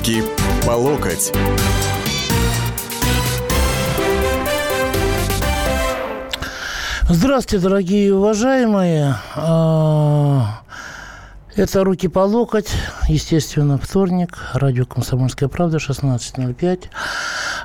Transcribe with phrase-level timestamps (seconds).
[0.00, 0.22] Руки
[0.66, 1.30] по локоть.
[7.06, 9.16] Здравствуйте, дорогие и уважаемые.
[9.36, 10.62] А,
[11.54, 12.70] это «Руки по локоть».
[13.08, 14.38] Естественно, вторник.
[14.54, 16.84] Радио «Комсомольская правда», 16.05.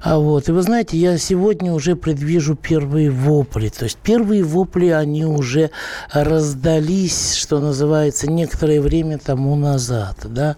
[0.06, 3.70] А вот, и вы знаете, я сегодня уже предвижу первые вопли.
[3.70, 5.72] То есть первые вопли, они уже
[6.12, 10.18] раздались, что называется, некоторое время тому назад.
[10.26, 10.58] Да?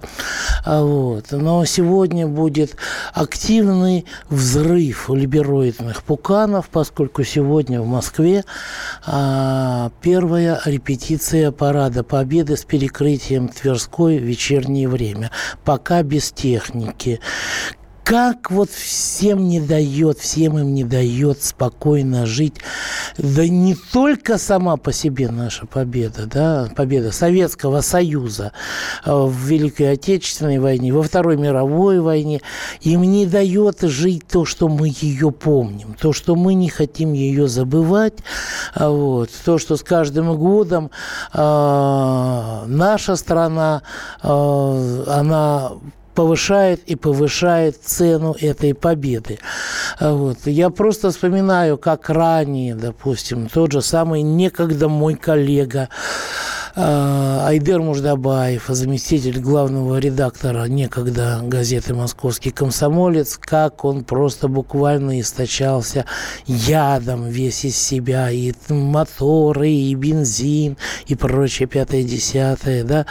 [0.66, 1.28] А вот.
[1.32, 2.76] Но сегодня будет
[3.14, 8.44] активный взрыв либероидных пуканов, поскольку сегодня в Москве
[9.05, 15.32] а, первая репетиция парада Победы с перекрытием Тверской в вечернее время.
[15.64, 17.22] Пока без техники
[18.08, 22.56] как вот всем не дает, всем им не дает спокойно жить.
[23.18, 28.54] Да не только сама по себе наша победа, да, победа Советского Союза
[29.04, 32.40] э, в Великой Отечественной войне, во Второй мировой войне,
[32.80, 37.49] им не дает жить то, что мы ее помним, то, что мы не хотим ее
[37.49, 38.20] забывать,
[38.74, 40.92] а вот, то, что с каждым годом
[41.34, 43.82] э, наша страна,
[44.24, 45.74] э, она
[46.18, 49.37] повышает и повышает цену этой победы.
[49.99, 50.40] Вот.
[50.46, 58.66] Я просто вспоминаю, как ранее, допустим, тот же самый некогда мой коллега а, Айдер Муждабаев,
[58.68, 66.06] заместитель главного редактора некогда газеты «Московский комсомолец», как он просто буквально источался
[66.46, 70.78] ядом весь из себя, и моторы, и бензин,
[71.08, 73.08] и прочее пятое-десятое, да.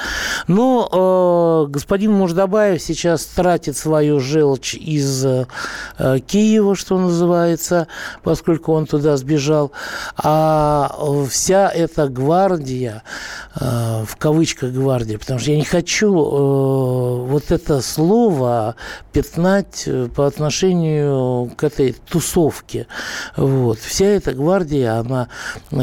[0.47, 5.47] Но э, господин Муждабаев сейчас тратит свою желчь из э,
[6.25, 7.89] Киева, что называется,
[8.23, 9.73] поскольку он туда сбежал,
[10.17, 10.89] а
[11.29, 13.03] вся эта гвардия
[13.59, 18.77] в кавычках гвардия, потому что я не хочу э, вот это слово
[19.13, 22.87] пятнать э, по отношению к этой тусовке.
[23.37, 23.79] Вот.
[23.79, 25.29] Вся эта гвардия, она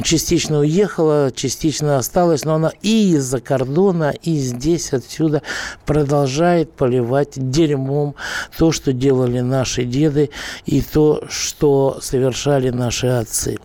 [0.04, 5.42] частично уехала, частично осталась, но она и из-за кордона, и здесь, отсюда
[5.88, 8.16] продолжает поливать дерьмом
[8.56, 10.30] то, что делали наши деды,
[10.66, 13.58] и то, что совершали наши отцы.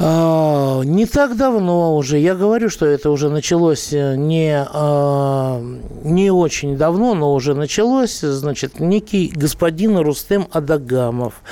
[0.00, 5.60] А, не так давно уже, я говорю, что это уже началось э, не, а,
[6.04, 11.42] не очень давно, но уже началось, значит, некий господин Рустем Адагамов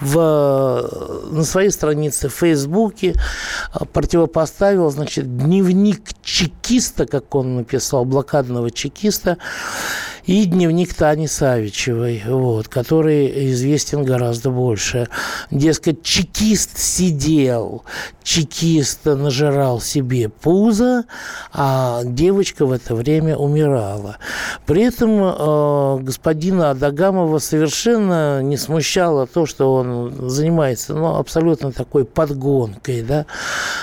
[0.00, 0.90] в,
[1.30, 3.14] на своей странице в Фейсбуке
[3.72, 9.38] а, противопоставил, значит, дневник чекиста, как он написал, блокадного чекиста,
[10.26, 15.08] и дневник Тани Савичевой, вот, который известен гораздо больше.
[15.50, 17.84] Дескать, чекист сидел,
[18.22, 21.04] чекист нажирал себе пузо,
[21.52, 24.16] а девочка в это время умирала.
[24.64, 32.06] При этом э, господина Адагамова совершенно не смущало то, что он занимается ну, абсолютно такой
[32.06, 33.26] подгонкой, да,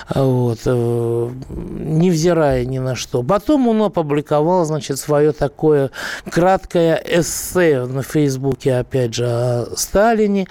[0.09, 3.21] вот, э, невзирая ни на что.
[3.21, 5.91] Потом он опубликовал, значит, свое такое
[6.31, 10.47] краткое эссе на Фейсбуке, опять же, о Сталине,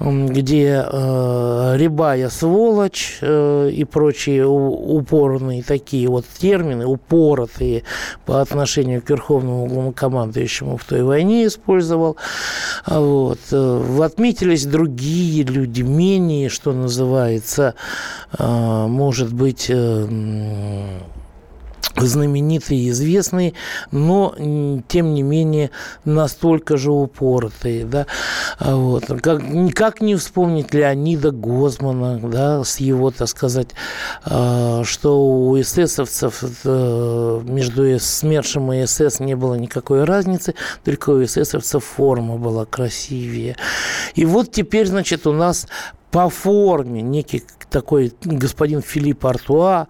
[0.00, 7.82] где э, «рябая сволочь» э, и прочие упорные такие вот термины, упоротые
[8.24, 12.16] по отношению к верховному главнокомандующему в той войне использовал.
[12.86, 13.40] Вот.
[13.52, 17.74] Э, отметились другие люди, менее, что называется,
[18.38, 20.06] э, может быть, э,
[21.96, 23.54] знаменитые известные,
[23.90, 24.34] но
[24.88, 25.70] тем не менее
[26.04, 28.06] настолько же упоротые, да,
[28.58, 29.42] а вот, как,
[29.74, 33.68] как не вспомнить Леонида Гозмана, да, с его, так сказать,
[34.24, 41.22] а, что у эсэсовцев э, между СМЕРШем и СС не было никакой разницы, только у
[41.24, 43.56] эсэсовцев форма была красивее.
[44.14, 45.66] И вот теперь, значит, у нас
[46.10, 49.88] по форме некий такой господин Филипп Артуа,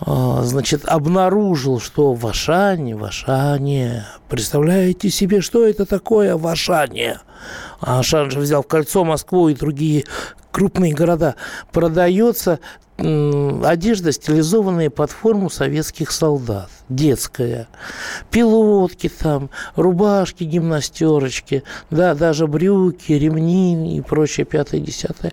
[0.00, 7.18] а, значит, обнаружил, что в Ашане, в Ашане, представляете себе, что это такое в Ашане?
[7.80, 10.04] А Ашан же взял кольцо Москву и другие
[10.52, 11.34] крупные города,
[11.72, 12.60] продается
[12.98, 17.68] одежда, стилизованная под форму советских солдат, детская.
[18.30, 25.32] Пилотки там, рубашки, гимнастерочки, да, даже брюки, ремни и прочее, пятое, десятое.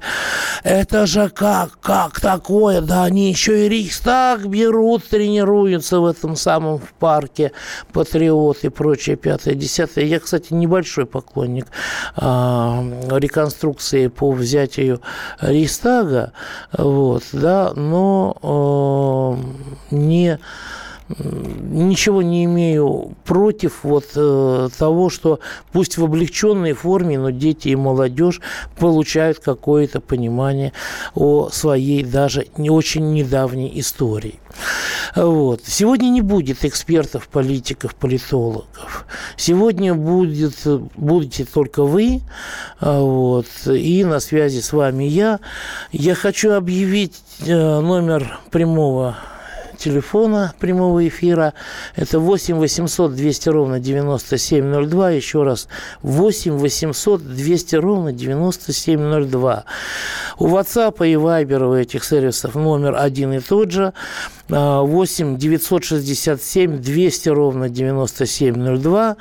[0.64, 2.82] Это же как, как такое?
[2.82, 7.52] Да они еще и Рейхстаг берут, тренируются в этом самом в парке,
[7.92, 10.06] патриот и прочее, пятое, десятое.
[10.06, 11.68] Я, кстати, небольшой поклонник
[12.16, 15.02] а, реконструкции по взятию
[15.40, 16.34] Рейхстага,
[16.72, 19.38] вот, да, но
[19.92, 20.40] э, не
[21.20, 25.40] ничего не имею против вот э, того, что
[25.72, 28.42] пусть в облегченной форме, но дети и молодежь
[28.78, 30.74] получают какое-то понимание
[31.16, 34.40] о своей даже не очень недавней истории.
[35.16, 35.62] Вот.
[35.66, 39.06] Сегодня не будет экспертов, политиков, политологов.
[39.38, 40.56] Сегодня будет,
[40.96, 42.22] будете только вы.
[42.80, 43.48] А, вот.
[43.66, 45.40] И на связи с вами я.
[45.92, 49.18] Я хочу объявить э, номер прямого
[49.84, 51.54] телефона прямого эфира.
[51.96, 55.12] Это 8 800 200 ровно 9702.
[55.12, 55.68] Еще раз,
[56.02, 59.66] 8 800 200 ровно 9702.
[60.40, 63.94] У WhatsApp и Viber у этих сервисов номер один и тот же.
[64.50, 69.16] 8 967 200 ровно 9702.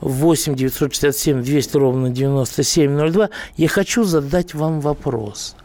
[0.00, 3.28] 8 967 200 ровно 9702.
[3.56, 5.56] Я хочу задать вам вопрос.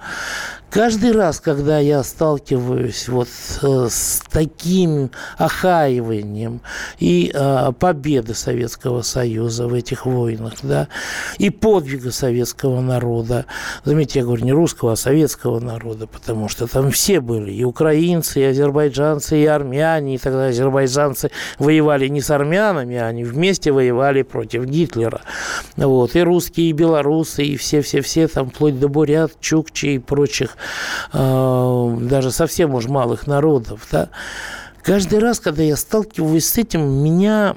[0.71, 3.27] Каждый раз, когда я сталкиваюсь вот
[3.61, 6.61] э, с таким охаиванием
[6.97, 10.87] и э, победы Советского Союза в этих войнах, да,
[11.39, 13.47] и подвига советского народа,
[13.83, 18.39] заметьте, я говорю не русского, а советского народа, потому что там все были, и украинцы,
[18.39, 24.21] и азербайджанцы, и армяне, и тогда азербайджанцы воевали не с армянами, а они вместе воевали
[24.21, 25.19] против Гитлера.
[25.75, 30.55] Вот, и русские, и белорусы, и все-все-все, там, вплоть до бурят, чукчи и прочих
[31.13, 34.09] Э, даже совсем уж малых народов, да,
[34.83, 37.55] каждый раз, когда я сталкиваюсь с этим, меня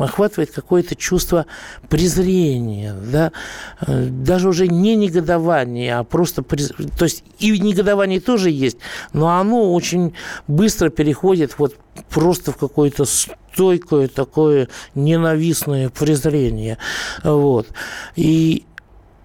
[0.00, 1.46] охватывает какое-то чувство
[1.88, 3.32] презрения, да,
[3.80, 6.72] э, даже уже не негодование, а просто, през...
[6.98, 8.78] то есть и негодование тоже есть,
[9.12, 10.14] но оно очень
[10.48, 11.76] быстро переходит вот
[12.08, 16.78] просто в какое-то стойкое такое ненавистное презрение,
[17.22, 17.68] вот.
[18.16, 18.64] И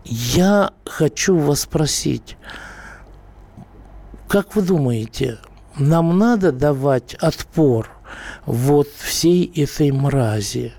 [0.05, 2.37] я хочу вас спросить,
[4.27, 5.39] как вы думаете,
[5.77, 7.89] нам надо давать отпор
[8.45, 10.73] вот всей этой мрази?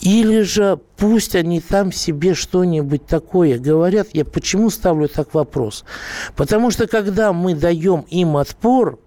[0.00, 4.08] Или же пусть они там себе что-нибудь такое говорят.
[4.12, 5.84] Я почему ставлю так вопрос?
[6.36, 8.98] Потому что когда мы даем им отпор,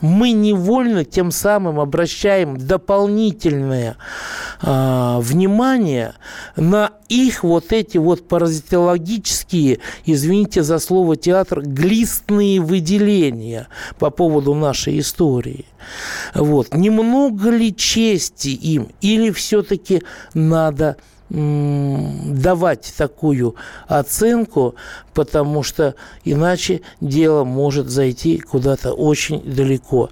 [0.00, 3.96] мы невольно тем самым обращаем дополнительное
[4.62, 6.14] э, внимание
[6.56, 13.68] на их вот эти вот паразитологические, извините за слово театр, глистные выделения
[13.98, 15.64] по поводу нашей истории.
[16.34, 16.74] Вот.
[16.74, 20.02] Немного ли чести им или все-таки
[20.34, 20.96] надо
[21.30, 23.54] давать такую
[23.86, 24.74] оценку,
[25.12, 25.94] потому что
[26.24, 30.08] иначе дело может зайти куда-то очень далеко.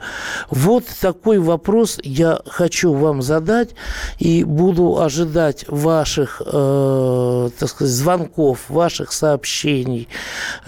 [0.51, 3.71] Вот такой вопрос я хочу вам задать
[4.19, 10.09] и буду ожидать ваших, э, так сказать, звонков, ваших сообщений,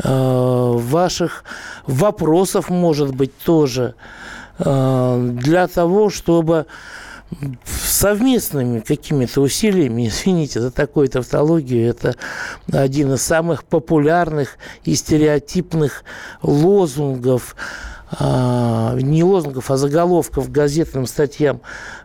[0.02, 1.44] э, ваших
[1.86, 3.94] вопросов, может быть, тоже
[4.58, 6.66] э, для того, чтобы
[7.64, 12.14] совместными какими-то усилиями, извините за такую тавтологию, это
[12.72, 16.04] один из самых популярных и стереотипных
[16.42, 17.54] лозунгов,
[18.10, 21.60] а, не лозунгов, а заголовков газетным статьям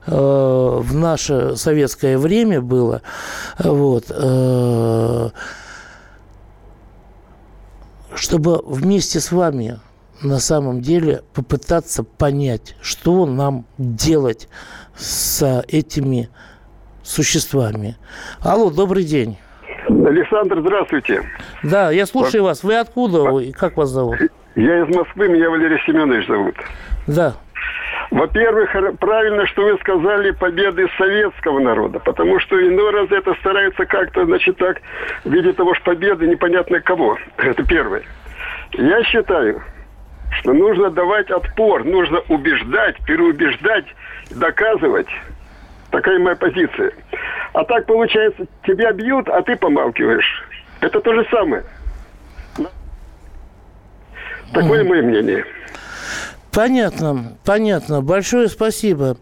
[0.05, 3.01] э, в наше советское время было.
[3.57, 5.29] Вот, э,
[8.15, 9.79] чтобы вместе с вами
[10.21, 14.47] на самом деле попытаться понять, что нам делать
[14.95, 16.29] с этими
[17.03, 17.95] существами.
[18.41, 19.37] Алло, добрый день.
[19.87, 21.23] Александр, здравствуйте.
[21.63, 22.63] Да, я слушаю вас.
[22.63, 23.37] Вы откуда?
[23.39, 24.17] И как вас зовут?
[24.55, 26.55] Я из Москвы, меня Валерий Семенович зовут.
[27.07, 27.33] Да.
[28.11, 28.69] Во-первых,
[28.99, 34.57] правильно, что вы сказали победы советского народа, потому что иной раз это стараются как-то, значит,
[34.57, 34.81] так,
[35.23, 37.17] в виде того, что победы непонятно кого.
[37.37, 38.03] Это первое.
[38.73, 39.63] Я считаю,
[40.39, 43.85] что нужно давать отпор, нужно убеждать, переубеждать,
[44.31, 45.07] доказывать.
[45.91, 46.91] Такая моя позиция.
[47.53, 50.43] А так получается, тебя бьют, а ты помалкиваешь.
[50.81, 51.63] Это то же самое.
[54.53, 55.45] Такое мое мнение.
[56.53, 58.03] Понятно, понятно.
[58.03, 59.17] Большое спасибо.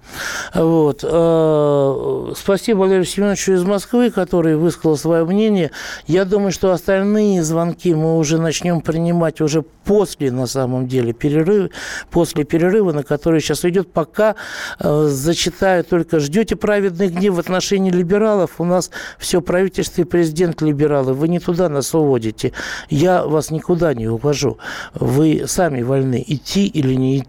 [0.53, 0.99] Вот.
[1.01, 5.71] Э, спасибо Валерию Семеновичу из Москвы, который высказал свое мнение.
[6.07, 11.69] Я думаю, что остальные звонки мы уже начнем принимать уже после, на самом деле, перерыва,
[12.09, 13.93] после перерыва, на который сейчас идет.
[13.93, 14.35] Пока
[14.79, 20.61] э, зачитаю только «Ждете праведный гнев в отношении либералов?» У нас все правительство и президент
[20.61, 21.13] либералы.
[21.13, 22.51] Вы не туда нас уводите.
[22.89, 24.57] Я вас никуда не увожу.
[24.93, 27.20] Вы сами вольны идти или не идти.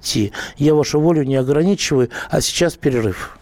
[0.56, 3.36] Я вашу волю не ограничиваю, а сейчас перерыв.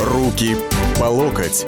[0.00, 0.56] Руки
[0.98, 1.66] по локоть.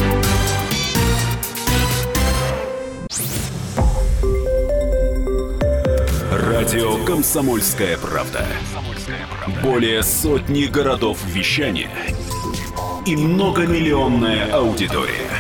[6.31, 8.47] Радио «Комсомольская правда».
[9.63, 11.91] Более сотни городов вещания
[13.07, 15.31] и многомиллионная аудитория.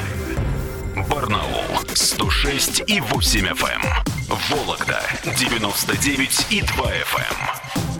[1.10, 4.07] Барнаул 106 и 8 FM.
[4.28, 4.36] Эм.
[4.50, 5.02] Вологда
[5.38, 7.36] 99 и 2 FM.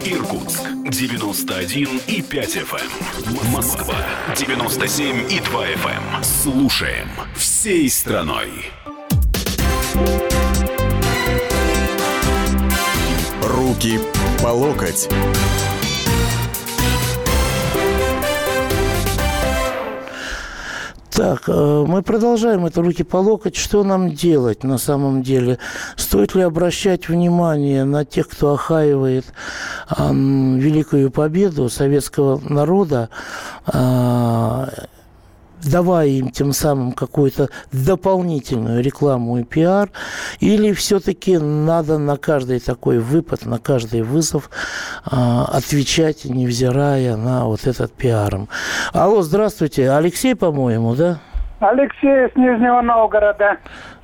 [0.05, 0.13] Эм.
[0.13, 2.91] Иркутск 91 и 5 FM.
[3.25, 3.51] Эм.
[3.51, 3.95] Москва
[4.35, 6.23] 97 и 2 FM.
[6.23, 8.49] Слушаем всей страной.
[13.43, 13.99] Руки
[14.41, 15.09] по локоть.
[21.19, 23.57] Так, э, мы продолжаем это руки по локоть.
[23.57, 25.59] Что нам делать на самом деле?
[25.97, 29.25] Стоит ли обращать внимание на тех, кто охаивает
[29.89, 33.09] великую победу советского народа?
[35.63, 39.89] Давая им тем самым какую-то дополнительную рекламу и пиар,
[40.39, 44.49] или все-таки надо на каждый такой выпад, на каждый вызов
[45.05, 48.29] э, отвечать, невзирая на вот этот пиар.
[48.93, 49.91] Алло, здравствуйте.
[49.91, 51.19] Алексей, по-моему, да?
[51.59, 53.57] Алексей из Нижнего Новгорода.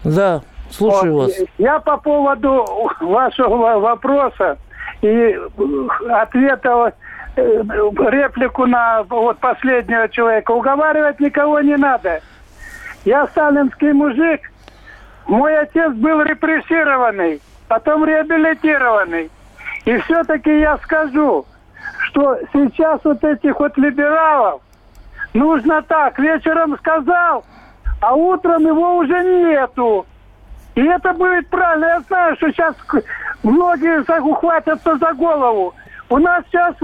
[0.03, 1.27] Да, слушаю вот.
[1.27, 1.35] вас.
[1.57, 2.65] Я по поводу
[2.99, 4.57] вашего вопроса
[5.01, 5.37] и
[6.09, 6.93] ответа
[7.35, 10.51] реплику на вот последнего человека.
[10.51, 12.21] Уговаривать никого не надо.
[13.03, 14.51] Я сталинский мужик.
[15.27, 19.31] Мой отец был репрессированный, потом реабилитированный.
[19.85, 21.45] И все-таки я скажу,
[22.03, 24.61] что сейчас вот этих вот либералов
[25.33, 27.43] нужно так, вечером сказал,
[28.01, 30.05] а утром его уже нету.
[30.75, 31.85] И это будет правильно.
[31.85, 32.75] Я знаю, что сейчас
[33.43, 35.73] многие ухватятся за голову.
[36.09, 36.75] У нас сейчас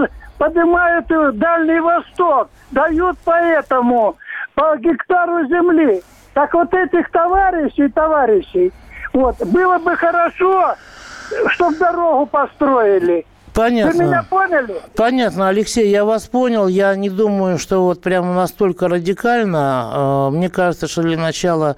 [0.41, 1.05] поднимают
[1.37, 4.17] Дальний Восток, дают поэтому
[4.55, 6.01] по гектару земли.
[6.33, 8.73] Так вот этих товарищей, товарищей,
[9.13, 10.73] вот, было бы хорошо,
[11.49, 13.23] чтобы дорогу построили.
[13.53, 13.97] Понятно.
[13.97, 14.81] Вы меня поняли?
[14.95, 16.67] Понятно, Алексей, я вас понял.
[16.67, 19.59] Я не думаю, что вот прямо настолько радикально.
[19.59, 21.75] А, мне кажется, что для начала...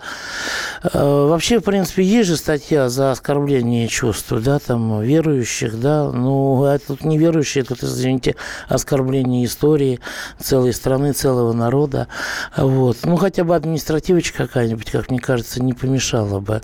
[0.84, 6.12] А, вообще, в принципе, есть же статья за оскорбление чувств, да, там, верующих, да.
[6.12, 8.36] Ну, а тут не верующие, тут, извините,
[8.68, 10.00] оскорбление истории
[10.40, 12.08] целой страны, целого народа.
[12.56, 12.98] Вот.
[13.04, 16.62] Ну, хотя бы административочка какая-нибудь, как мне кажется, не помешала бы.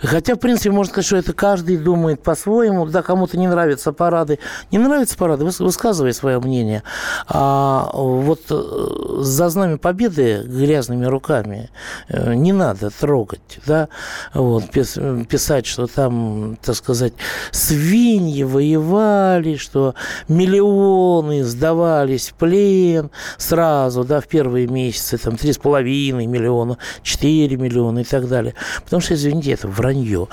[0.00, 2.86] Хотя, в принципе, можно сказать, что это каждый думает по-своему.
[2.86, 4.37] Да, кому-то не нравятся парады,
[4.70, 6.82] не нравится парады, высказывай свое мнение.
[7.26, 11.70] А вот э, за знамя победы грязными руками
[12.08, 13.88] э, не надо трогать, да,
[14.34, 17.14] вот, писать, что там, так сказать,
[17.50, 19.94] свиньи воевали, что
[20.28, 27.56] миллионы сдавались в плен сразу, да, в первые месяцы, там, три с половиной миллиона, четыре
[27.56, 28.54] миллиона и так далее.
[28.84, 30.28] Потому что, извините, это вранье.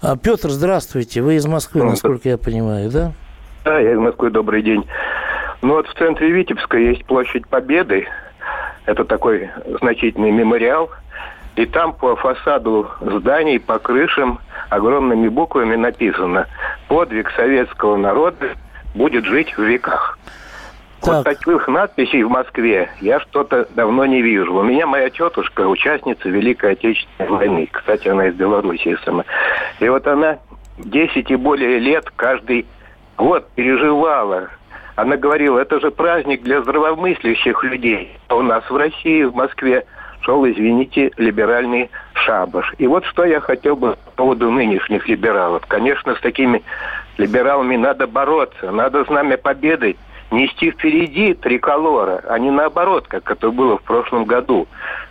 [0.00, 3.12] А, Петр, здравствуйте, вы из Москвы, насколько я понимаю, да?
[3.64, 4.86] Да, я Москвы, добрый день.
[5.60, 8.08] Ну вот в центре Витебска есть площадь Победы.
[8.86, 9.50] Это такой
[9.80, 10.90] значительный мемориал.
[11.56, 14.38] И там по фасаду зданий, по крышам
[14.70, 16.46] огромными буквами написано
[16.88, 18.54] «Подвиг советского народа
[18.94, 20.18] будет жить в веках».
[21.02, 21.14] Так.
[21.14, 24.54] Вот таких надписей в Москве я что-то давно не вижу.
[24.54, 27.68] У меня моя тетушка, участница Великой Отечественной войны.
[27.70, 29.24] Кстати, она из Беларуси сама.
[29.80, 30.38] И вот она
[30.78, 32.66] 10 и более лет каждый
[33.20, 34.48] год переживала.
[34.96, 38.16] Она говорила, это же праздник для здравомыслящих людей.
[38.28, 39.84] А у нас в России, в Москве,
[40.22, 42.72] шел, извините, либеральный шабаш.
[42.78, 45.66] И вот что я хотел бы по поводу нынешних либералов.
[45.66, 46.62] Конечно, с такими
[47.18, 49.96] либералами надо бороться, надо знамя победы
[50.30, 54.66] нести впереди триколора, а не наоборот, как это было в прошлом году.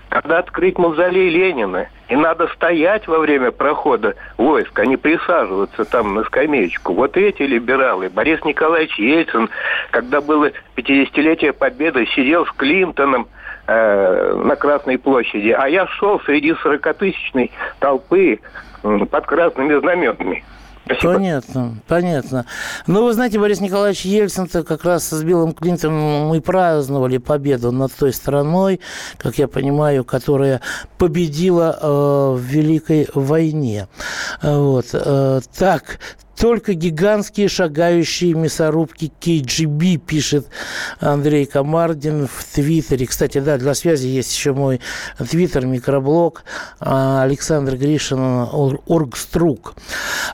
[0.09, 6.15] Когда открыть мавзолей Ленина, и надо стоять во время прохода войск, а не присаживаться там
[6.15, 6.93] на скамеечку.
[6.93, 9.49] Вот эти либералы, Борис Николаевич Ельцин,
[9.91, 13.27] когда было 50-летие Победы, сидел с Клинтоном
[13.67, 18.39] э, на Красной площади, а я шел среди 40-тысячной толпы
[18.83, 20.43] э, под красными знаменами.
[20.89, 21.13] Спасибо.
[21.13, 22.45] Понятно, понятно.
[22.87, 27.93] Ну, вы знаете, Борис Николаевич Ельцин-то как раз с Биллом Клинтоном мы праздновали победу над
[27.93, 28.79] той страной,
[29.19, 30.61] как я понимаю, которая
[30.97, 33.87] победила э, в Великой войне.
[34.41, 34.87] Вот.
[34.93, 35.99] Э, так,
[36.39, 40.47] только гигантские шагающие мясорубки KGB, пишет
[40.99, 43.05] Андрей Комардин в Твиттере.
[43.05, 44.79] Кстати, да, для связи есть еще мой
[45.17, 46.43] Твиттер, микроблог
[46.79, 48.47] а, Александр Гришин,
[48.87, 49.75] Оргструк.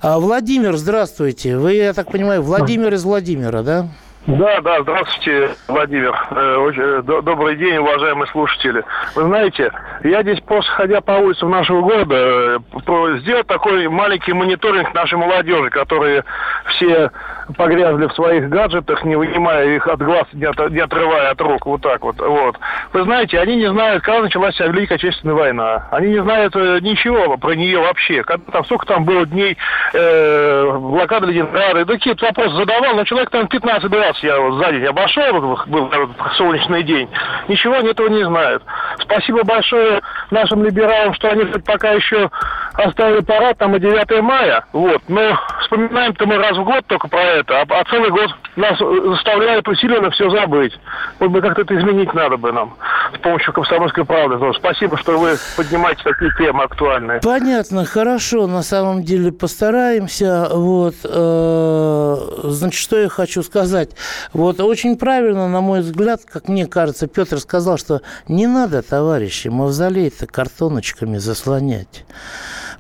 [0.02, 1.58] А, Владимир, здравствуйте.
[1.58, 3.90] Вы, я так понимаю, Владимир из Владимира, да?
[4.28, 6.16] Да, да, здравствуйте, Владимир.
[6.32, 8.84] Э, э, добрый день, уважаемые слушатели.
[9.14, 9.72] Вы знаете,
[10.04, 15.70] я здесь просто ходя по улицам нашего города, э, сделал такой маленький мониторинг нашей молодежи,
[15.70, 16.24] которые
[16.70, 17.12] все
[17.58, 21.66] погрязли в своих гаджетах, не вынимая их от глаз, не, от, не отрывая от рук,
[21.66, 22.20] вот так вот.
[22.20, 22.58] вот.
[22.94, 25.88] Вы знаете, они не знают, когда началась Великая Отечественная война.
[25.92, 28.24] Они не знают ничего про нее вообще.
[28.24, 29.58] Когда, там, сколько там было дней
[29.94, 31.86] э, блокады Ленинграда.
[31.86, 35.90] Такие вопросы задавал, но человек там 15-20 раз я вот сзади обошел, вот, был
[36.38, 37.10] солнечный день,
[37.48, 38.64] ничего они этого не знают.
[39.00, 42.30] Спасибо большое нашим либералам, что они пока еще
[42.74, 44.66] оставили парад там и 9 мая.
[44.74, 45.02] Вот.
[45.08, 49.68] Но вспоминаем-то мы раз в год только про это, а, а целый год нас заставляют
[49.68, 50.74] усиленно все забыть.
[51.20, 52.76] Вот бы как-то это изменить надо бы нам
[53.14, 54.38] с помощью комсомольской правды.
[54.38, 57.20] Но спасибо, что вы поднимаете такие темы актуальные.
[57.22, 58.48] Понятно, хорошо.
[58.48, 60.48] На самом деле постараемся.
[60.52, 60.96] Вот.
[61.04, 63.92] Э, значит, что я хочу сказать.
[64.34, 69.50] Вот очень правильно, на мой взгляд, как мне кажется, Петр сказал, что не надо, товарищи,
[69.50, 72.06] мавзолей-то картоночками заслонять.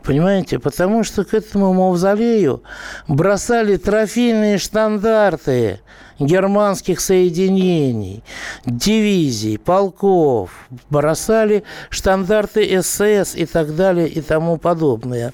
[0.06, 0.60] Понимаете?
[0.60, 2.62] Потому что к этому мавзолею
[3.08, 5.80] бросали трофейные штандарты
[6.20, 8.24] германских соединений,
[8.66, 10.52] дивизий, полков,
[10.90, 15.34] бросали штандарты СС и так далее и тому подобное.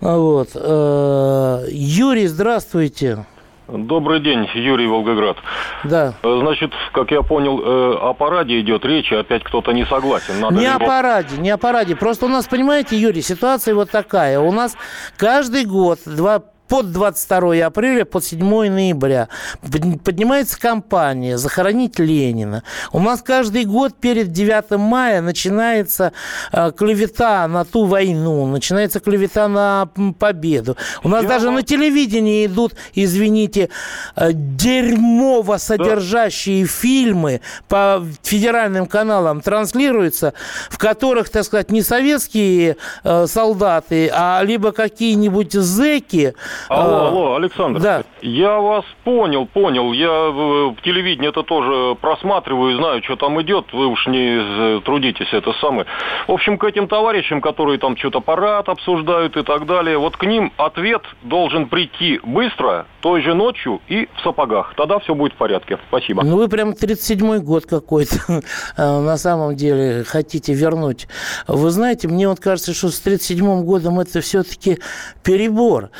[0.00, 0.50] Вот.
[0.54, 3.24] Э, Юрий, здравствуйте.
[3.68, 5.36] Добрый день, Юрий Волгоград.
[5.84, 6.14] Да.
[6.22, 10.40] Э, значит, как я понял, э, о параде идет речь, и опять кто-то не согласен.
[10.40, 10.74] Надо не либо...
[10.74, 11.94] о параде, не о параде.
[11.94, 14.40] Просто у нас, понимаете, Юрий, ситуация вот такая.
[14.40, 14.76] У нас
[15.16, 16.42] каждый год два
[16.72, 19.28] под 22 апреля, под 7 ноября
[19.60, 22.62] поднимается кампания «Захоронить Ленина».
[22.92, 26.14] У нас каждый год перед 9 мая начинается
[26.50, 30.78] э, клевета на ту войну, начинается клевета на победу.
[31.02, 31.56] У нас Я даже вам...
[31.56, 33.68] на телевидении идут, извините,
[34.16, 36.70] э, дерьмово содержащие да.
[36.70, 40.32] фильмы по федеральным каналам транслируются,
[40.70, 46.34] в которых, так сказать, не советские э, солдаты, а либо какие-нибудь зэки
[46.68, 47.80] Алло, а, алло, Александр.
[47.80, 48.02] Да.
[48.20, 49.92] Я вас понял, понял.
[49.92, 53.72] Я в телевидении это тоже просматриваю, знаю, что там идет.
[53.72, 55.86] Вы уж не трудитесь, это самое.
[56.26, 60.24] В общем, к этим товарищам, которые там что-то парад обсуждают и так далее, вот к
[60.24, 64.74] ним ответ должен прийти быстро, той же ночью и в сапогах.
[64.76, 65.78] Тогда все будет в порядке.
[65.88, 66.22] Спасибо.
[66.22, 68.42] Ну, вы прям 37-й год какой-то
[68.76, 71.08] а, на самом деле хотите вернуть.
[71.48, 74.78] Вы знаете, мне вот кажется, что с 37-м годом это все-таки
[75.22, 75.90] перебор.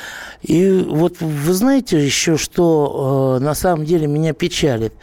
[0.42, 4.94] И вот вы знаете еще, что э, на самом деле меня печалит?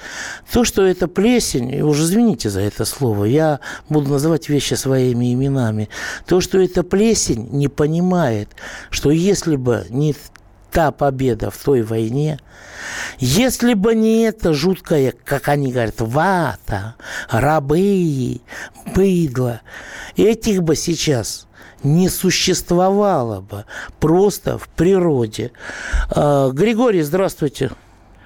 [0.52, 3.60] То, что это плесень, и уже извините за это слово, я
[3.90, 5.90] буду называть вещи своими именами.
[6.26, 8.50] То, что эта плесень не понимает,
[8.90, 10.16] что если бы не
[10.72, 12.40] та победа в той войне,
[13.18, 16.96] если бы не это жуткое, как они говорят, вата,
[17.30, 18.42] рабы,
[18.96, 19.62] быдло,
[20.16, 21.48] этих бы сейчас
[21.84, 23.66] не существовало бы
[24.00, 25.52] просто в природе.
[26.16, 27.72] А, Григорий, здравствуйте.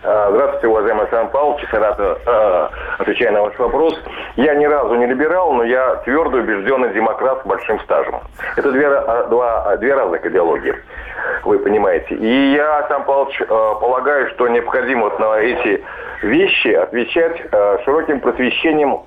[0.03, 1.63] А, здравствуйте, уважаемый Александр Павлович.
[1.71, 2.69] Рад э,
[3.03, 3.99] отвечая на ваш вопрос.
[4.35, 8.19] Я ни разу не либерал, но я твердо убежденный демократ с большим стажем.
[8.57, 8.89] Это две,
[9.29, 10.75] два, две разных идеологии,
[11.43, 12.15] вы понимаете.
[12.15, 15.83] И я, Павлович, э, полагаю, что необходимо вот на эти
[16.21, 19.01] вещи отвечать э, широким просвещением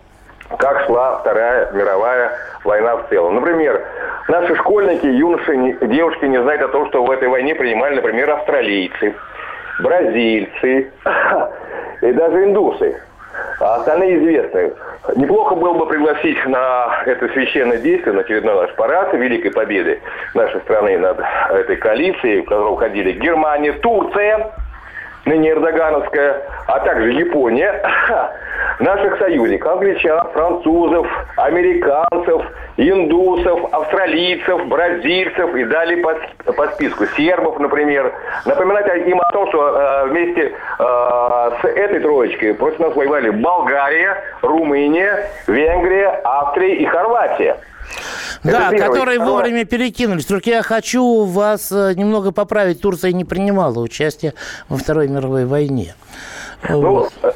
[0.59, 2.31] как шла Вторая мировая
[2.63, 3.35] война в целом.
[3.35, 3.83] Например,
[4.29, 9.15] наши школьники, юноши, девушки не знают о том, что в этой войне принимали, например, австралийцы,
[9.81, 10.93] бразильцы
[12.01, 13.03] и даже индусы.
[13.61, 14.73] А остальные известны.
[15.17, 20.01] Неплохо было бы пригласить на это священное действие, на очередной наш парад Великой Победы
[20.35, 21.21] нашей страны над
[21.51, 24.53] этой коалицией, в которую входили Германия, Турция,
[25.27, 27.83] ныне Эрдогановская, а также Япония,
[28.81, 32.43] наших союзников, англичан, французов, американцев,
[32.77, 38.13] индусов, австралийцев, бразильцев и далее по, по списку, сербов, например.
[38.45, 40.85] Напоминать им о том, что э, вместе э,
[41.61, 47.57] с этой троечкой против нас воевали Болгария, Румыния, Венгрия, Австрия и Хорватия.
[48.45, 50.27] Да, которые вовремя перекинулись.
[50.27, 52.81] Только я хочу вас э, немного поправить.
[52.81, 54.35] Турция не принимала участие
[54.69, 55.95] во Второй мировой войне.
[56.69, 57.09] Ну.
[57.23, 57.33] Э,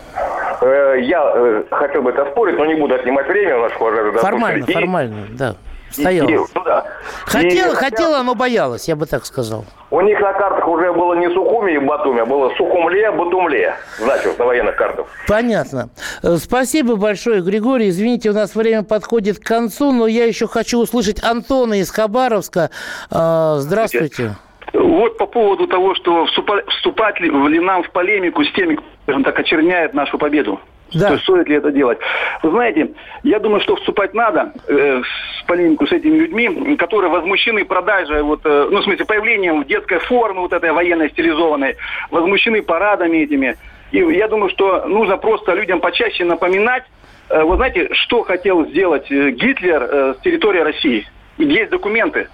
[0.60, 5.26] э, я хотел бы это спорить, но не буду отнимать время у уважаемых Формально, формально,
[5.30, 5.56] да.
[5.90, 6.29] Стояла.
[6.29, 6.85] И, ну, да.
[7.24, 9.64] Хотела, и, хотела, но боялась, я бы так сказал.
[9.90, 13.74] У них на картах уже было не Сухуми и Батуми, а было Сухумле, Батумле.
[13.98, 15.07] Значит, на военных картах.
[15.26, 15.90] Понятно.
[16.22, 17.88] Э, спасибо большое, Григорий.
[17.88, 22.70] Извините, у нас время подходит к концу, но я еще хочу услышать Антона из Хабаровска.
[23.11, 24.37] Э, здравствуйте.
[24.72, 29.94] Вот по поводу того, что вступать, ли нам в полемику с теми, кто, так, очерняет
[29.94, 30.61] нашу победу.
[30.92, 31.18] Да.
[31.18, 31.98] Стоит ли это делать?
[32.42, 32.90] Вы знаете,
[33.22, 38.40] я думаю, что вступать надо э, в полемику с этими людьми, которые возмущены продажей, вот,
[38.44, 41.76] э, ну, в смысле, появлением в детской формы вот этой военной стилизованной,
[42.11, 43.57] возмущены парадами этими.
[43.92, 46.85] И я думаю, что нужно просто людям почаще напоминать,
[47.29, 51.07] э, вы знаете, что хотел сделать э, Гитлер э, с территории России.
[51.38, 52.29] Есть документы.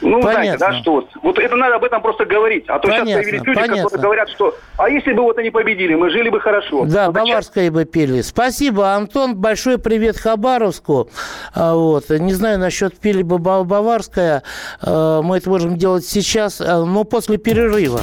[0.00, 0.32] Ну, Понятно.
[0.32, 2.64] знаете, да, что вот, вот это надо об этом просто говорить.
[2.68, 3.06] А то Понятно.
[3.06, 3.82] сейчас появились люди, Понятно.
[3.82, 6.84] которые говорят, что а если бы вот они победили, мы жили бы хорошо.
[6.86, 8.22] Да, ну, Баварское бы пели.
[8.22, 9.36] Спасибо, Антон.
[9.36, 11.10] Большой привет Хабаровску.
[11.54, 12.08] А, вот.
[12.08, 14.42] Не знаю насчет пили бы Баварская.
[14.80, 18.00] А, мы это можем делать сейчас, а, но после перерыва.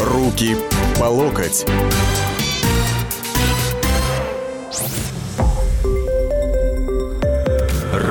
[0.00, 0.56] Руки
[0.98, 1.66] по локоть.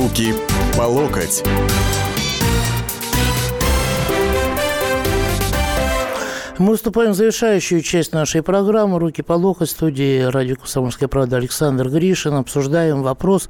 [0.00, 0.32] Руки
[0.78, 1.44] по локоть.
[6.60, 11.88] Мы выступаем в завершающую часть нашей программы «Руки по локоть» студии радио «Комсомольская правда» Александр
[11.88, 12.34] Гришин.
[12.34, 13.48] Обсуждаем вопрос,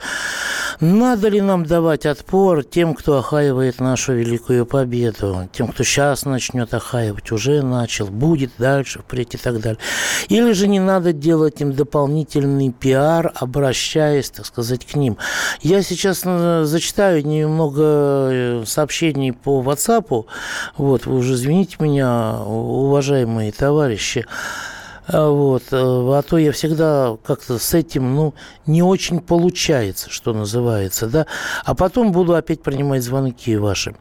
[0.78, 6.72] надо ли нам давать отпор тем, кто охаивает нашу великую победу, тем, кто сейчас начнет
[6.72, 9.80] охаивать, уже начал, будет дальше, впредь и так далее.
[10.28, 15.18] Или же не надо делать им дополнительный пиар, обращаясь, так сказать, к ним.
[15.62, 20.26] Я сейчас э, зачитаю немного э, сообщений по WhatsApp.
[20.76, 24.26] Вот, вы уже извините меня, уважаемые уважаемые товарищи.
[25.12, 25.64] А, вот.
[25.72, 28.34] Э, а то я всегда как-то с этим, ну,
[28.66, 31.26] не очень получается, что называется, да.
[31.64, 33.94] А потом буду опять принимать звонки ваши.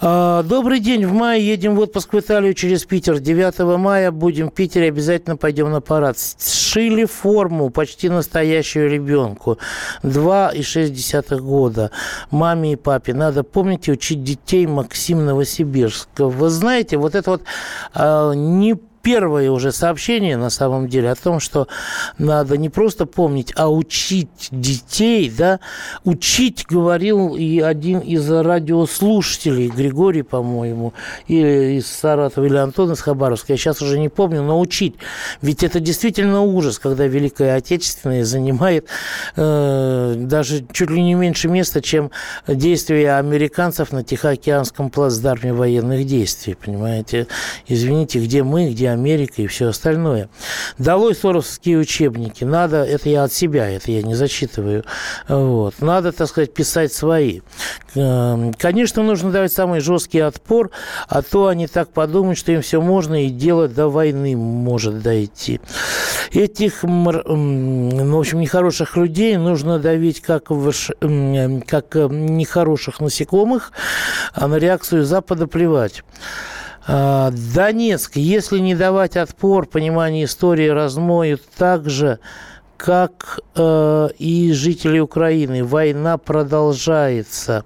[0.00, 1.06] А, добрый день.
[1.06, 3.20] В мае едем в отпуск в Италию через Питер.
[3.20, 6.18] 9 мая будем в Питере, обязательно пойдем на парад.
[6.18, 9.58] Сшили форму почти настоящую ребенку.
[10.02, 11.90] 2,6 года.
[12.30, 13.14] Маме и папе.
[13.14, 16.08] Надо помнить и учить детей Максим Новосибирск.
[16.18, 17.42] Вы знаете, вот это вот
[17.94, 21.68] а, не первое уже сообщение, на самом деле, о том, что
[22.18, 25.60] надо не просто помнить, а учить детей, да,
[26.02, 30.92] учить, говорил и один из радиослушателей, Григорий, по-моему,
[31.28, 34.96] или из Саратова, или Антон из Хабаровска, я сейчас уже не помню, но учить.
[35.40, 38.88] Ведь это действительно ужас, когда Великая Отечественная занимает
[39.36, 42.10] э, даже чуть ли не меньше места, чем
[42.48, 47.28] действия американцев на Тихоокеанском плацдарме военных действий, понимаете?
[47.68, 50.28] Извините, где мы, где Америка и все остальное.
[50.78, 52.44] Долой соровские учебники.
[52.44, 54.84] Надо, это я от себя, это я не зачитываю.
[55.28, 55.74] Вот.
[55.80, 57.40] Надо, так сказать, писать свои.
[57.94, 60.70] Эм, конечно, нужно давать самый жесткий отпор,
[61.08, 65.60] а то они так подумают, что им все можно и дело до войны может дойти.
[66.32, 70.72] Этих, ну, в общем, нехороших людей нужно давить как, в,
[71.66, 73.72] как нехороших насекомых,
[74.32, 76.02] а на реакцию Запада плевать.
[76.88, 82.18] А, Донецк, если не давать отпор, понимание истории размоют так же,
[82.76, 85.64] как э, и жители Украины.
[85.64, 87.64] Война продолжается.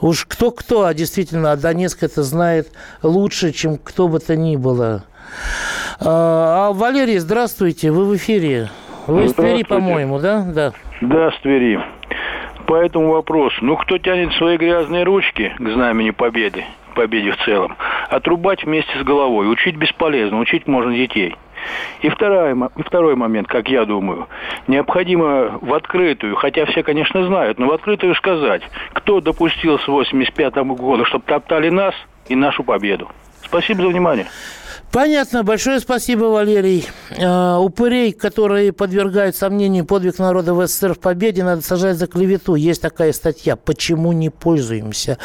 [0.00, 5.04] Уж кто-кто, а действительно, а Донецк это знает лучше, чем кто бы то ни было.
[6.00, 8.70] А, а Валерий, здравствуйте, вы в эфире.
[9.06, 10.42] Вы из Твери, по-моему, да?
[10.42, 10.72] Да.
[11.00, 11.78] Да, с Твери.
[12.66, 13.56] По этому вопросу.
[13.62, 16.64] Ну, кто тянет свои грязные ручки к знамени победы,
[16.98, 17.76] победе в целом,
[18.10, 19.48] отрубать вместе с головой.
[19.48, 21.36] Учить бесполезно, учить можно детей.
[22.00, 24.26] И второй, и второй момент, как я думаю,
[24.66, 28.62] необходимо в открытую, хотя все, конечно, знают, но в открытую сказать,
[28.94, 31.94] кто допустил с 85 -го года, чтобы топтали нас
[32.28, 33.08] и нашу победу.
[33.44, 34.26] Спасибо за внимание.
[34.90, 35.44] Понятно.
[35.44, 36.86] Большое спасибо, Валерий.
[37.20, 42.54] А, упырей, которые подвергают сомнению подвиг народа в СССР в победе, надо сажать за клевету.
[42.54, 43.56] Есть такая статья.
[43.56, 45.18] Почему не пользуемся?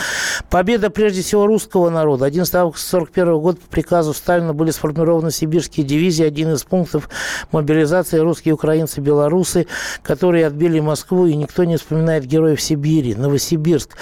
[0.50, 2.26] Победа, прежде всего, русского народа.
[2.26, 6.26] 11 августа 1941 года по приказу Сталина были сформированы сибирские дивизии.
[6.26, 7.10] Один из пунктов
[7.54, 9.68] мобилизации русские, украинцы, белорусы,
[10.02, 13.16] которые отбили Москву, и никто не вспоминает героев Сибири.
[13.16, 13.96] Новосибирск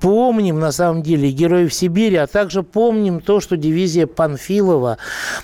[0.00, 4.98] помним, на самом деле, героев Сибири, а также помним то, что дивизия Панфилова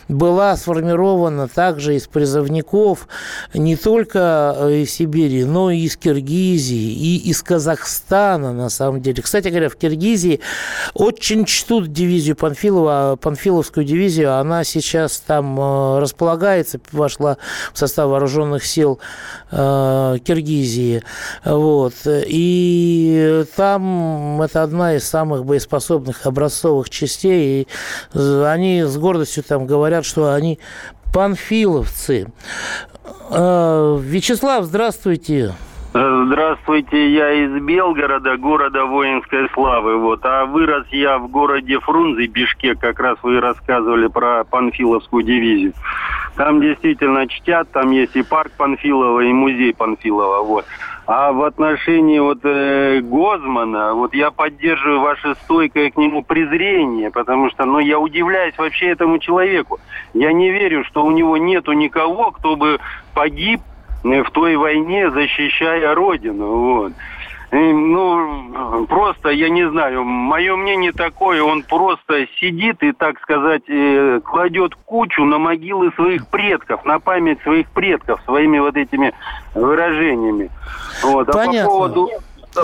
[0.09, 3.09] была сформирована также из призывников
[3.55, 9.23] не только э, из Сибири, но и из Киргизии, и из Казахстана, на самом деле.
[9.23, 10.41] Кстати говоря, в Киргизии
[10.95, 17.37] очень чтут дивизию Панфилова, Панфиловскую дивизию, она сейчас там э, располагается, вошла
[17.73, 18.99] в состав вооруженных сил
[19.51, 21.03] Киргизии.
[21.45, 21.95] Вот.
[22.05, 27.69] И там это одна из самых боеспособных образцовых частей.
[28.15, 30.59] И они с гордостью там говорят, что они
[31.13, 32.27] панфиловцы.
[33.31, 35.55] Э, Вячеслав, здравствуйте.
[35.99, 39.97] Здравствуйте, я из Белгорода, города воинской славы.
[39.97, 40.23] Вот.
[40.27, 45.73] А вырос я в городе Фрунзе, Бишкек, как раз вы рассказывали про Панфиловскую дивизию.
[46.37, 50.43] Там действительно чтят, там есть и парк Панфилова, и музей Панфилова.
[50.43, 50.67] Вот.
[51.07, 57.49] А в отношении вот э, Гозмана, вот я поддерживаю ваше стойкое к нему презрение, потому
[57.49, 59.81] что, ну, я удивляюсь вообще этому человеку.
[60.13, 62.81] Я не верю, что у него нету никого, кто бы
[63.15, 63.63] погиб
[64.23, 66.47] в той войне, защищая Родину.
[66.47, 66.93] Вот.
[67.53, 73.63] И, ну, просто, я не знаю, мое мнение такое, он просто сидит и, так сказать,
[73.69, 79.15] э, кладет кучу на могилы своих предков, на память своих предков, своими вот этими
[79.55, 80.51] выражениями.
[81.03, 81.29] Вот.
[81.29, 81.65] А Понятно.
[81.65, 82.11] по поводу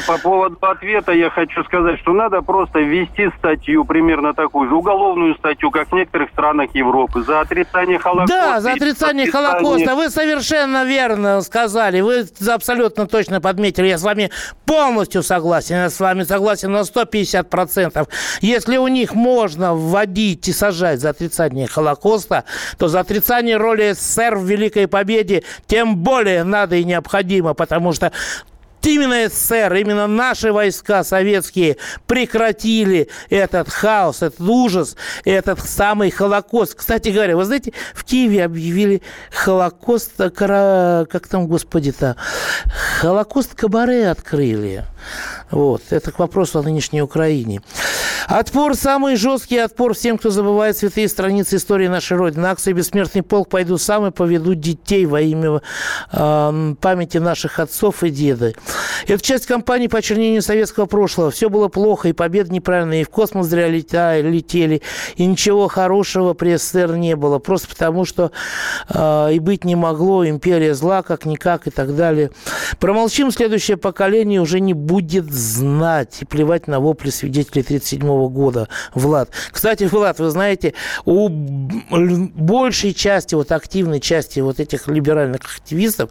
[0.00, 5.34] по поводу ответа я хочу сказать, что надо просто ввести статью, примерно такую же, уголовную
[5.36, 8.34] статью, как в некоторых странах Европы, за отрицание Холокоста.
[8.34, 9.94] Да, за отрицание Холокоста.
[9.94, 12.00] Вы совершенно верно сказали.
[12.00, 13.88] Вы абсолютно точно подметили.
[13.88, 14.30] Я с вами
[14.64, 15.76] полностью согласен.
[15.76, 18.08] Я с вами согласен на 150%.
[18.40, 22.44] Если у них можно вводить и сажать за отрицание Холокоста,
[22.78, 28.12] то за отрицание роли СССР в Великой Победе тем более надо и необходимо, потому что
[28.86, 36.74] именно СССР, именно наши войска советские прекратили этот хаос, этот ужас, этот самый Холокост.
[36.74, 42.16] Кстати говоря, вы знаете, в Киеве объявили Холокост, как там, господи-то,
[43.00, 44.84] Холокост Кабаре открыли.
[45.50, 47.60] Вот, это к вопросу о нынешней Украине.
[48.28, 52.46] Отпор самый жесткий отпор всем, кто забывает святые страницы истории нашей Родины.
[52.46, 55.60] Акция «Бессмертный полк» пойду сам и поведу детей во имя
[56.12, 58.54] э, памяти наших отцов и деда.
[59.06, 61.30] Это часть кампании по очернению советского прошлого.
[61.30, 64.82] Все было плохо, и победы неправильные, и в космос зря летели,
[65.16, 67.38] и ничего хорошего при СССР не было.
[67.38, 68.32] Просто потому, что
[68.88, 72.30] э, и быть не могло, империя зла, как-никак и так далее.
[72.78, 79.30] Промолчим, следующее поколение уже не будет знать и плевать на вопли свидетелей 1937 года, Влад.
[79.50, 86.10] Кстати, Влад, вы знаете, у большей части, вот активной части вот этих либеральных активистов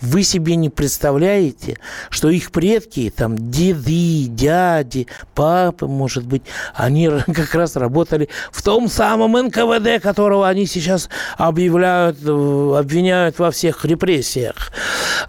[0.00, 6.42] вы себе не представляете, что их предки, там, деды, дяди, папы, может быть,
[6.74, 13.50] они как раз работали в том самом НКВД, которого они сейчас объявляют, э, обвиняют во
[13.50, 14.72] всех репрессиях.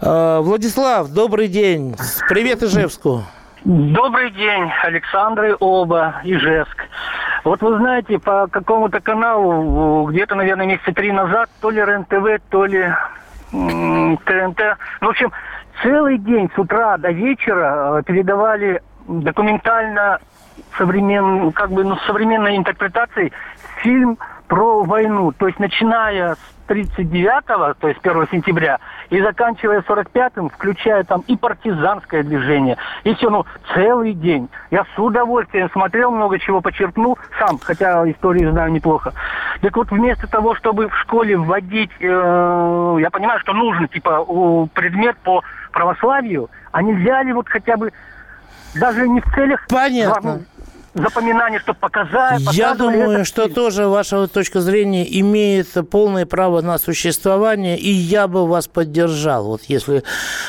[0.00, 1.96] Э, Владислав, добрый день.
[2.28, 3.24] Привет Ижевску.
[3.64, 6.84] Добрый день, Александры, Оба, Ижевск.
[7.44, 12.66] Вот вы знаете, по какому-то каналу, где-то, наверное, месяца три назад, то ли РЕН-ТВ, то
[12.66, 12.92] ли
[13.52, 14.60] ТНТ,
[15.00, 15.32] ну, в общем,
[15.82, 20.18] целый день с утра до вечера э, передавали документально
[20.78, 23.32] современ, как бы, ну, современной интерпретацией
[23.82, 25.32] фильм про войну.
[25.32, 28.78] То есть начиная с 39-го, то есть 1 сентября,
[29.10, 34.48] и заканчивая 45-м, включая там и партизанское движение, и все, ну, целый день.
[34.70, 39.12] Я с удовольствием смотрел, много чего почерпнул сам, хотя историю знаю неплохо.
[39.60, 44.24] Так вот, вместо того, чтобы в школе вводить, э, я понимаю, что нужно, типа,
[44.74, 45.42] предмет по
[45.72, 47.92] православию, они взяли вот хотя бы
[48.74, 49.66] даже не в целях...
[49.68, 50.40] Понятно
[50.94, 52.40] запоминание, чтобы показать.
[52.52, 53.54] Я думаю, что фильм.
[53.54, 59.46] тоже ваша точка зрения имеет полное право на существование, и я бы вас поддержал.
[59.46, 60.02] Вот если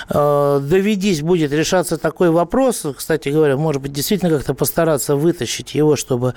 [0.09, 5.95] э, доведись будет решаться такой вопрос, кстати говоря, может быть, действительно как-то постараться вытащить его,
[5.95, 6.35] чтобы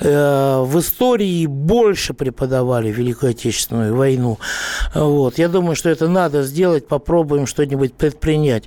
[0.00, 4.38] э, в истории больше преподавали Великую Отечественную войну.
[4.94, 5.38] Вот.
[5.38, 8.64] Я думаю, что это надо сделать, попробуем что-нибудь предпринять.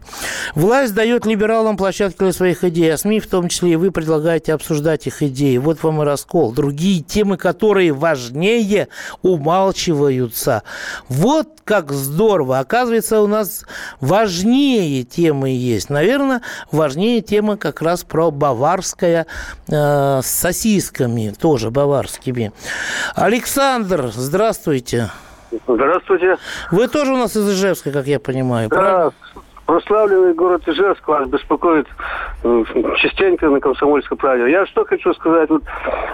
[0.54, 4.54] Власть дает либералам площадки для своих идей, а СМИ в том числе и вы предлагаете
[4.54, 5.58] обсуждать обсуждать их идеи.
[5.58, 6.52] Вот вам и раскол.
[6.52, 8.90] Другие темы, которые важнее,
[9.22, 10.64] умалчиваются.
[11.08, 12.60] Вот как здорово.
[12.60, 13.66] Оказывается, у нас
[14.02, 15.90] важнее темы есть.
[15.90, 19.26] Наверное, важнее тема как раз про баварское
[19.70, 22.52] э, с сосисками, тоже баварскими.
[23.16, 25.10] Александр, здравствуйте.
[25.66, 26.36] Здравствуйте.
[26.72, 29.12] Вы тоже у нас из Ижевска, как я понимаю, да,
[29.68, 31.88] прославленный город Ижевск вас беспокоит
[32.44, 32.64] э,
[32.96, 34.50] частенько на Комсомольской правде.
[34.50, 35.50] Я что хочу сказать.
[35.50, 35.62] Вот,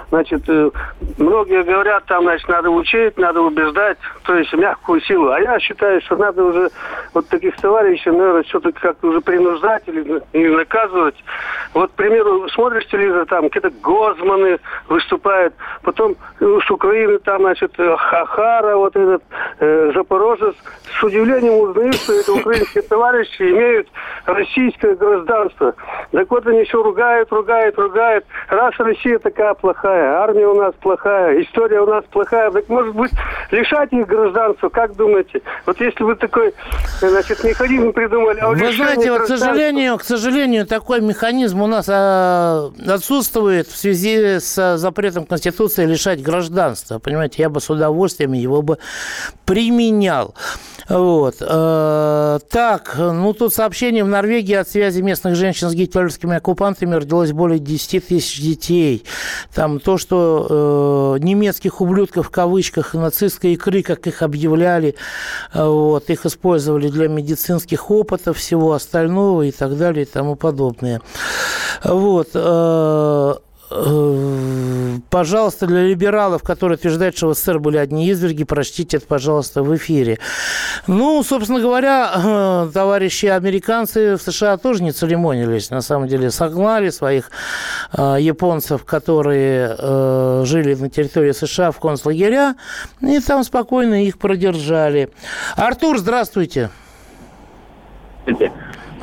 [0.10, 0.72] значит, э,
[1.20, 5.30] многие говорят, там, значит, надо учить, надо убеждать, то есть мягкую силу.
[5.30, 6.70] А я считаю, что надо уже
[7.14, 11.16] вот таких товарищей, наверное, все-таки как-то уже принуждать или, или наказывать.
[11.76, 14.58] Вот, к примеру, смотришь телевизор, там какие-то Гозманы
[14.90, 19.22] выступают, потом с Украины там, значит, Хахара, вот этот
[19.60, 20.56] э, Запорожец.
[21.00, 23.88] С удивлением узнаю, что это украинские товарищи имеют
[24.26, 25.74] российское гражданство.
[26.12, 28.26] Так вот они еще ругают, ругают, ругают.
[28.50, 33.12] Раз Россия такая плохая, армия у нас плохая, история у нас плохая, так может быть
[33.52, 35.42] лишать их гражданства, как думаете?
[35.66, 36.54] Вот если вы такой,
[37.00, 38.40] значит, механизм придумали...
[38.40, 43.76] А вы знаете, вот, к сожалению, к сожалению, такой механизм у нас а, отсутствует в
[43.76, 47.00] связи с запретом Конституции лишать гражданства.
[47.00, 48.78] Понимаете, я бы с удовольствием его бы
[49.46, 50.36] применял.
[50.90, 51.36] Вот.
[51.40, 57.32] Э, так, ну тут сообщение в Норвегии от связи местных женщин с гитлеровскими оккупантами родилось
[57.32, 59.04] более 10 тысяч детей.
[59.54, 64.96] Там то, что э, немецких ублюдков в кавычках нацистской икры, как их объявляли,
[65.54, 71.02] э, вот, их использовали для медицинских опытов, всего остального и так далее и тому подобное.
[71.84, 72.30] Вот.
[72.34, 73.36] Э,
[75.10, 79.76] пожалуйста, для либералов, которые утверждают, что в СССР были одни изверги, прочтите это, пожалуйста, в
[79.76, 80.20] эфире.
[80.88, 85.70] Ну, собственно говоря, э, товарищи американцы в США тоже не церемонились.
[85.70, 87.32] На самом деле, согнали своих
[87.94, 89.76] э, японцев, которые
[90.46, 92.56] жили на территории США в концлагеря,
[93.02, 95.10] и там спокойно их продержали.
[95.56, 96.70] Артур, здравствуйте.
[98.26, 98.54] Здравствуйте.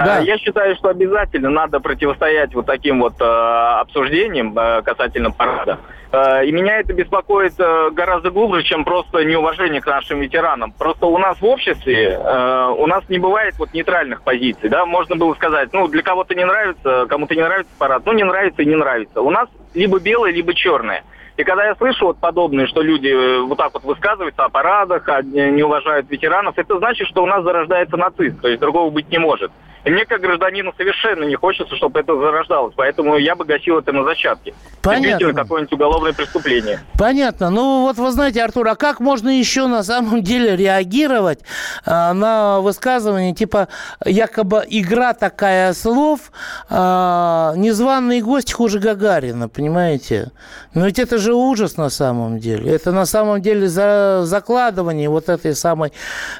[0.05, 0.19] Да.
[0.21, 5.79] Я считаю, что обязательно надо противостоять вот таким вот э, обсуждениям э, касательно парада.
[6.13, 10.73] Э, и меня это беспокоит э, гораздо глубже, чем просто неуважение к нашим ветеранам.
[10.73, 15.17] Просто у нас в обществе э, у нас не бывает вот нейтральных позиций, да, можно
[15.17, 18.67] было сказать, ну, для кого-то не нравится, кому-то не нравится парад, ну, не нравится и
[18.67, 19.21] не нравится.
[19.21, 21.05] У нас либо белое, либо черное.
[21.37, 25.09] И когда я слышу вот подобные, что люди э, вот так вот высказываются о парадах,
[25.09, 29.11] о, не уважают ветеранов, это значит, что у нас зарождается нацист, то есть другого быть
[29.11, 29.51] не может.
[29.85, 32.75] И мне, как гражданину, совершенно не хочется, чтобы это зарождалось.
[32.77, 34.55] Поэтому я бы гасил это на зачатке.
[34.83, 35.33] Понятно.
[35.33, 36.81] Какое-нибудь уголовное преступление.
[36.99, 37.51] Понятно.
[37.51, 41.41] Ну, вот вы знаете, Артур, а как можно еще на самом деле реагировать
[41.85, 43.69] а, на высказывание типа
[44.05, 46.33] якобы игра такая слов,
[46.69, 50.31] а, незваный гость хуже Гагарина, понимаете?
[50.75, 52.73] Но ведь это же ужас на самом деле.
[52.73, 55.93] Это на самом деле за закладывание вот этой самой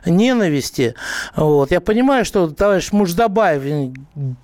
[0.07, 0.95] ненависти.
[1.37, 1.71] Вот.
[1.71, 2.93] Я понимаю, что товарищ
[3.31, 3.93] Муждабаев,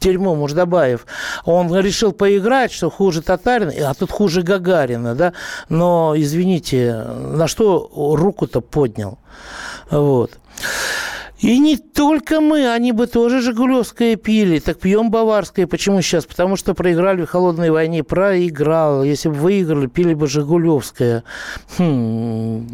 [0.01, 1.07] дерьмо Муждабаев,
[1.45, 5.33] он решил поиграть, что хуже Татарина, а тут хуже Гагарина, да?
[5.69, 9.19] Но, извините, на что руку-то поднял?
[9.91, 10.39] Вот.
[11.41, 14.59] И не только мы, они бы тоже Жигулевское пили.
[14.59, 15.67] Так пьем Баварское.
[15.67, 16.25] Почему сейчас?
[16.25, 18.03] Потому что проиграли в холодной войне.
[18.03, 19.05] Проиграл.
[19.05, 21.25] Если бы выиграли, пили бы Жигулевское.
[21.77, 22.67] Хм,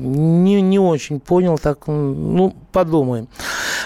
[0.44, 1.58] не, не очень понял.
[1.58, 3.26] Так, ну, подумаем.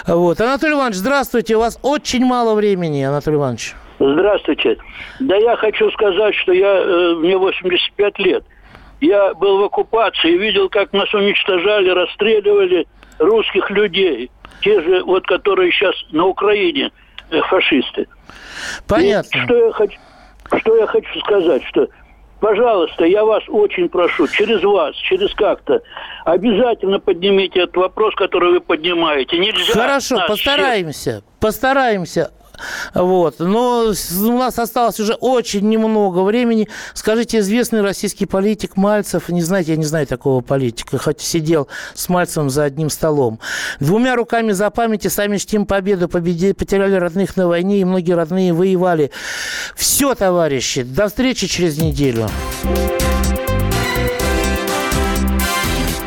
[0.05, 0.39] Вот.
[0.41, 1.55] Анатолий Иванович, здравствуйте.
[1.55, 3.73] У вас очень мало времени, Анатолий Иванович.
[3.99, 4.77] Здравствуйте.
[5.19, 8.43] Да я хочу сказать, что я, э, мне 85 лет.
[9.01, 12.87] Я был в оккупации видел, как нас уничтожали, расстреливали
[13.17, 14.29] русских людей
[14.61, 16.91] те же, вот которые сейчас на Украине
[17.29, 18.07] э, фашисты.
[18.87, 19.37] Понятно.
[19.37, 19.99] И что я хочу,
[20.59, 21.87] что я хочу сказать, что
[22.39, 25.81] Пожалуйста, я вас очень прошу, через вас, через как-то,
[26.23, 29.39] обязательно поднимите этот вопрос, который вы поднимаете.
[29.39, 29.73] Нельзя.
[29.73, 31.23] Хорошо, постараемся, всех...
[31.39, 32.31] постараемся.
[32.93, 33.39] Вот.
[33.39, 36.67] Но у нас осталось уже очень немного времени.
[36.93, 42.09] Скажите, известный российский политик Мальцев, не знаете, я не знаю такого политика, хоть сидел с
[42.09, 43.39] Мальцевым за одним столом.
[43.79, 48.13] Двумя руками за память и сами чтим победу, победи, потеряли родных на войне, и многие
[48.13, 49.11] родные воевали.
[49.75, 52.29] Все, товарищи, до встречи через неделю.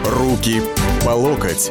[0.04, 0.62] Руки
[1.04, 1.70] по локоть.